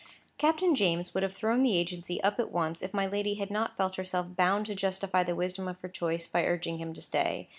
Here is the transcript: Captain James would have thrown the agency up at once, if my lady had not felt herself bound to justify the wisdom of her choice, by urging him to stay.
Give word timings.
Captain 0.39 0.73
James 0.73 1.13
would 1.13 1.21
have 1.21 1.35
thrown 1.35 1.61
the 1.61 1.77
agency 1.77 2.19
up 2.23 2.39
at 2.39 2.51
once, 2.51 2.81
if 2.81 2.91
my 2.91 3.05
lady 3.05 3.35
had 3.35 3.51
not 3.51 3.77
felt 3.77 3.97
herself 3.97 4.35
bound 4.35 4.65
to 4.65 4.73
justify 4.73 5.21
the 5.21 5.35
wisdom 5.35 5.67
of 5.67 5.79
her 5.81 5.89
choice, 5.89 6.27
by 6.27 6.43
urging 6.43 6.79
him 6.79 6.91
to 6.91 7.03
stay. 7.03 7.49